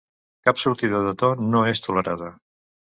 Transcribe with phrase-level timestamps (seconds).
[0.49, 2.35] Cap sortida de to no és tolerada.